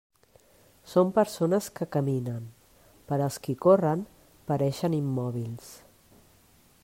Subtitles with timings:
[0.93, 2.47] Són persones que caminen;
[3.11, 4.03] per als qui corren,
[4.53, 5.71] pareixen immòbils.